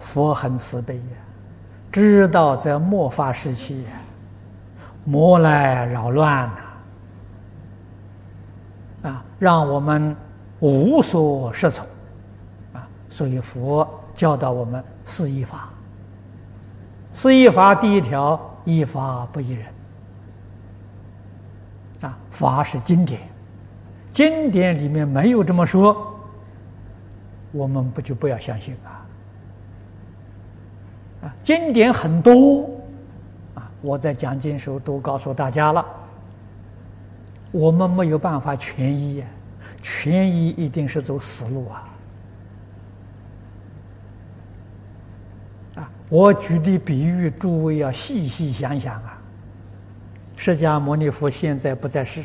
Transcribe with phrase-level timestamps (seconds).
[0.00, 1.02] 佛很慈悲呀，
[1.92, 3.84] 知道在末法时期，
[5.04, 6.50] 魔来扰乱
[9.02, 10.16] 呐，啊，让我们
[10.58, 11.86] 无所适从，
[12.72, 15.68] 啊，所以佛教导我们四依法。
[17.12, 19.66] 四依法第一条，依法不依人。
[22.02, 23.20] 啊，法是经典，
[24.10, 26.14] 经典里面没有这么说，
[27.52, 28.99] 我们不就不要相信啊？
[31.22, 32.70] 啊，经典很多，
[33.54, 35.84] 啊，我在讲经时候都告诉大家了，
[37.52, 39.26] 我们没有办法全依呀，
[39.82, 41.88] 全依一定是走死路啊。
[45.76, 49.18] 啊，我举的比喻，诸位要细细想想啊。
[50.36, 52.22] 释迦牟尼佛现在不在世，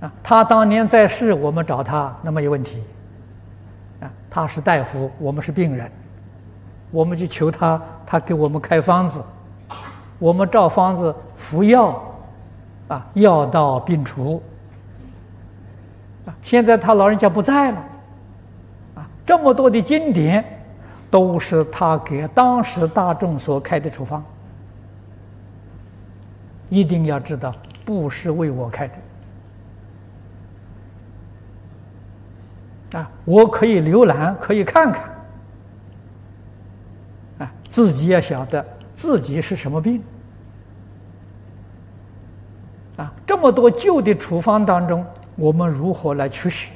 [0.00, 2.82] 啊，他当年在世，我们找他那没有问题，
[4.34, 5.88] 他是大夫，我们是病人，
[6.90, 9.22] 我们去求他，他给我们开方子，
[10.18, 12.02] 我们照方子服药，
[12.88, 14.42] 啊，药到病除，
[16.26, 17.78] 啊，现在他老人家不在了，
[18.96, 20.44] 啊，这么多的经典。
[21.10, 24.20] 都是他给当时大众所开的处方，
[26.68, 28.94] 一定要知道，不是为我开的。
[32.94, 33.10] 啊！
[33.24, 35.02] 我可以浏览，可以看看
[37.40, 38.64] 啊，自己要晓得
[38.94, 40.00] 自己是什么病
[42.96, 43.12] 啊！
[43.26, 46.70] 这么多旧的处方当中，我们如何来取舍？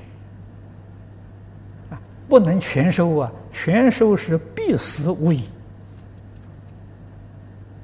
[1.91, 3.33] 啊不能全收啊！
[3.53, 5.45] 全收是必死无疑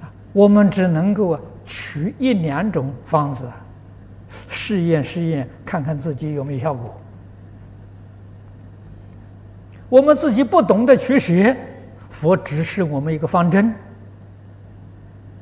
[0.03, 0.11] 啊！
[0.33, 3.49] 我们只能够啊取一两种方子，
[4.49, 7.01] 试验试验，看看自己有没有效果。
[9.89, 11.55] 我们自己不懂得取舍，
[12.11, 13.75] 佛指示我们一个方针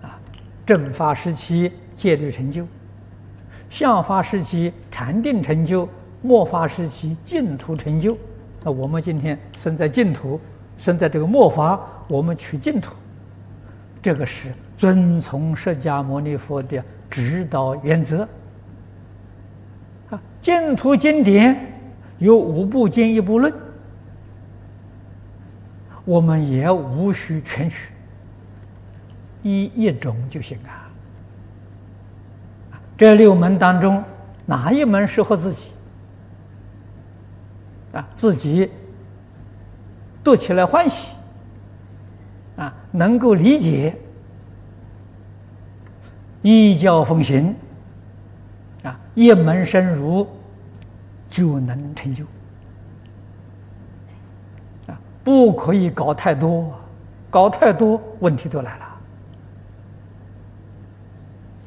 [0.02, 0.18] 啊：
[0.66, 2.66] 正法时期戒律成就，
[3.68, 5.88] 相法时期禅定成就，
[6.20, 8.16] 末法时期净土成就。
[8.64, 10.40] 那我们今天生在净土，
[10.76, 12.94] 生在这个末法，我们取净土，
[14.00, 18.28] 这个是遵从释迦牟尼佛的指导原则。
[20.10, 21.56] 啊，净土经典
[22.18, 23.52] 有五部经一部论，
[26.04, 27.92] 我们也无需全取，
[29.42, 30.90] 一一种就行啊。
[32.96, 34.02] 这六门当中，
[34.46, 35.70] 哪一门适合自己？
[37.92, 38.70] 啊，自己
[40.24, 41.14] 读起来欢喜，
[42.56, 43.94] 啊，能够理解，
[46.40, 47.54] 依教奉行，
[48.82, 50.26] 啊，一门深入
[51.28, 52.24] 就能成就，
[55.24, 56.74] 不可以搞太多，
[57.30, 58.84] 搞太多问题都来了，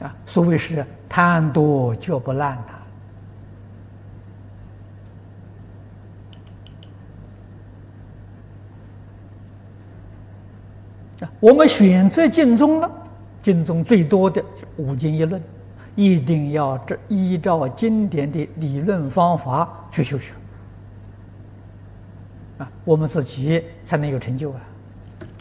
[0.08, 2.74] 啊，所谓是贪多嚼不烂呐。
[11.22, 12.92] 啊我们选择经宗了，
[13.42, 14.44] 经宗最多的
[14.76, 15.42] 五经一论，
[15.96, 20.34] 一定要这依照经典的理论方法去修学，
[22.58, 24.62] 啊，我们自己才能有成就啊。